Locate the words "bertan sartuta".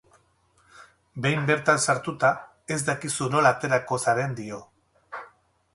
1.49-2.31